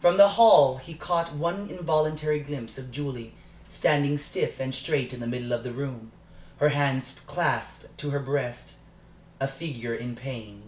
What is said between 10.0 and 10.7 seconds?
pain.